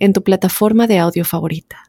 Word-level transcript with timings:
en 0.00 0.12
tu 0.12 0.22
plataforma 0.22 0.86
de 0.86 0.98
audio 0.98 1.24
favorita. 1.24 1.84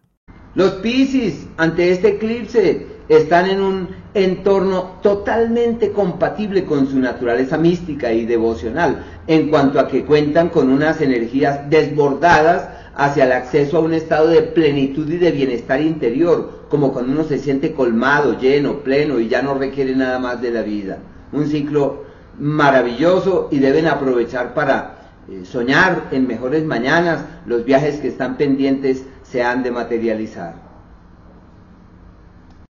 Los 0.54 0.74
Piscis, 0.74 1.48
ante 1.58 1.92
este 1.92 2.10
eclipse, 2.10 2.86
están 3.08 3.50
en 3.50 3.62
un 3.62 3.90
entorno 4.14 4.98
totalmente 5.02 5.92
compatible 5.92 6.66
con 6.66 6.88
su 6.88 7.00
naturaleza 7.00 7.58
mística 7.58 8.12
y 8.12 8.26
devocional, 8.26 9.04
en 9.28 9.50
cuanto 9.50 9.80
a 9.80 9.88
que 9.88 10.04
cuentan 10.04 10.50
con 10.50 10.70
unas 10.70 11.02
energías 11.02 11.70
desbordadas 11.70 12.70
hacia 12.96 13.26
el 13.26 13.32
acceso 13.32 13.78
a 13.78 13.82
un 13.82 13.94
estado 13.94 14.28
de 14.28 14.42
plenitud 14.42 15.10
y 15.10 15.18
de 15.18 15.32
bienestar 15.32 15.82
interior, 15.82 16.66
como 16.70 16.92
cuando 16.92 17.14
uno 17.14 17.24
se 17.24 17.40
siente 17.40 17.74
colmado, 17.74 18.38
lleno, 18.38 18.80
pleno 18.80 19.20
y 19.20 19.30
ya 19.30 19.42
no 19.42 19.54
requiere 19.54 19.96
nada 19.96 20.20
más 20.20 20.42
de 20.42 20.52
la 20.52 20.62
vida. 20.62 21.00
Un 21.32 21.48
ciclo 21.48 22.04
maravilloso 22.38 23.48
y 23.52 23.60
deben 23.60 23.88
aprovechar 23.88 24.54
para 24.54 25.01
eh, 25.30 25.46
soñar 25.46 26.10
en 26.12 26.28
mejores 26.28 26.64
mañanas, 26.64 27.26
los 27.46 27.66
viajes 27.66 28.00
que 28.00 28.08
están 28.08 28.38
pendientes 28.38 29.06
se 29.24 29.44
han 29.44 29.64
de 29.64 29.72
materializar. 29.72 30.56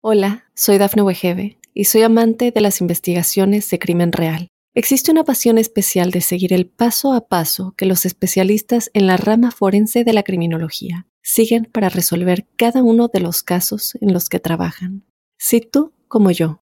Hola, 0.02 0.46
soy 0.56 0.78
Dafne 0.78 1.04
Wegebe 1.04 1.60
y 1.74 1.86
soy 1.86 2.02
amante 2.02 2.52
de 2.52 2.62
las 2.62 2.82
investigaciones 2.82 3.70
de 3.70 3.80
crimen 3.80 4.12
real. 4.12 4.48
Existe 4.74 5.12
una 5.12 5.24
pasión 5.24 5.58
especial 5.58 6.12
de 6.12 6.22
seguir 6.22 6.54
el 6.54 6.66
paso 6.66 7.14
a 7.14 7.28
paso 7.28 7.74
que 7.78 7.86
los 7.86 8.06
especialistas 8.06 8.90
en 8.94 9.06
la 9.06 9.18
rama 9.18 9.52
forense 9.52 10.04
de 10.04 10.14
la 10.14 10.24
criminología 10.24 11.08
siguen 11.22 11.66
para 11.66 11.90
resolver 11.90 12.48
cada 12.56 12.82
uno 12.82 13.08
de 13.08 13.20
los 13.20 13.44
casos 13.44 13.96
en 14.02 14.14
los 14.14 14.30
que 14.30 14.40
trabajan. 14.40 15.04
Si 15.38 15.62
tú, 15.62 15.94
como 16.08 16.32
yo, 16.32 16.61